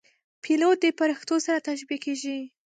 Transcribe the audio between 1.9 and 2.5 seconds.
کېږي.